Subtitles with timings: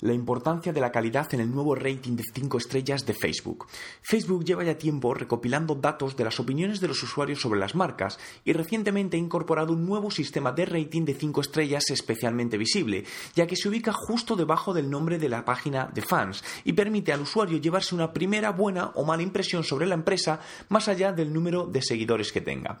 [0.00, 3.66] La importancia de la calidad en el nuevo rating de 5 estrellas de Facebook.
[4.02, 8.18] Facebook lleva ya tiempo recopilando datos de las opiniones de los usuarios sobre las marcas
[8.44, 13.04] y recientemente ha incorporado un nuevo sistema de rating de 5 estrellas especialmente visible,
[13.34, 17.12] ya que se ubica justo debajo del nombre de la página de fans y permite
[17.12, 21.32] al usuario llevarse una primera buena o mala impresión sobre la empresa más allá del
[21.32, 22.80] número de seguidores que tenga.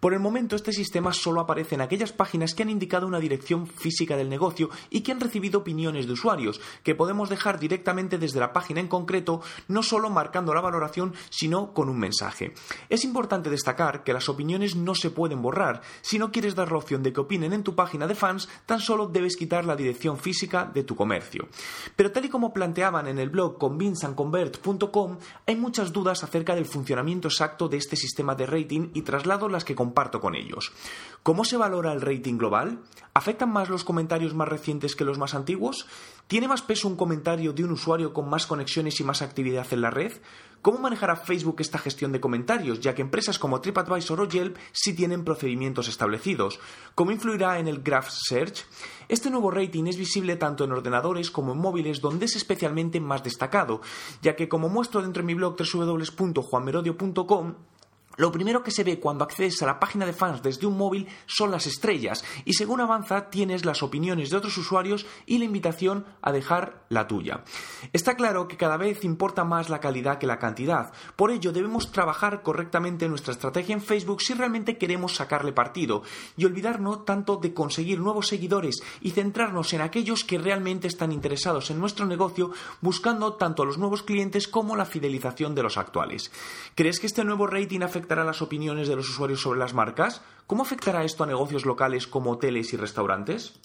[0.00, 3.66] Por el momento este sistema solo aparece en aquellas páginas que han indicado una dirección
[3.66, 6.49] física del negocio y que han recibido opiniones de usuarios,
[6.82, 11.72] que podemos dejar directamente desde la página en concreto, no solo marcando la valoración, sino
[11.72, 12.54] con un mensaje.
[12.88, 15.82] Es importante destacar que las opiniones no se pueden borrar.
[16.00, 18.80] Si no quieres dar la opción de que opinen en tu página de fans, tan
[18.80, 21.48] solo debes quitar la dirección física de tu comercio.
[21.96, 27.28] Pero tal y como planteaban en el blog convinceandconvert.com, hay muchas dudas acerca del funcionamiento
[27.28, 30.72] exacto de este sistema de rating y traslado las que comparto con ellos.
[31.22, 32.80] ¿Cómo se valora el rating global?
[33.12, 35.86] ¿Afectan más los comentarios más recientes que los más antiguos?
[36.40, 39.82] ¿Tiene más peso un comentario de un usuario con más conexiones y más actividad en
[39.82, 40.10] la red?
[40.62, 44.94] ¿Cómo manejará Facebook esta gestión de comentarios, ya que empresas como TripAdvisor o Yelp sí
[44.94, 46.58] tienen procedimientos establecidos?
[46.94, 48.64] ¿Cómo influirá en el Graph Search?
[49.06, 53.22] Este nuevo rating es visible tanto en ordenadores como en móviles, donde es especialmente más
[53.22, 53.82] destacado,
[54.22, 57.54] ya que como muestro dentro de mi blog www.juanmerodio.com,
[58.16, 61.08] lo primero que se ve cuando accedes a la página de fans desde un móvil
[61.26, 66.04] son las estrellas y según avanza tienes las opiniones de otros usuarios y la invitación
[66.20, 67.44] a dejar la tuya.
[67.92, 71.92] Está claro que cada vez importa más la calidad que la cantidad, por ello debemos
[71.92, 76.02] trabajar correctamente nuestra estrategia en Facebook si realmente queremos sacarle partido
[76.36, 81.70] y olvidarnos tanto de conseguir nuevos seguidores y centrarnos en aquellos que realmente están interesados
[81.70, 82.50] en nuestro negocio
[82.80, 86.32] buscando tanto a los nuevos clientes como la fidelización de los actuales.
[86.74, 90.22] ¿Crees que este nuevo rating afecta afectará las opiniones de los usuarios sobre las marcas?
[90.46, 93.60] ¿Cómo afectará esto a negocios locales como hoteles y restaurantes?